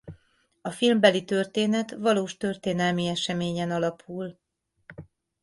A 0.61 0.71
filmbeli 0.71 1.23
történet 1.25 1.91
valós 1.91 2.37
történelmi 2.37 3.05
eseményen 3.07 3.71
alapul. 3.71 4.39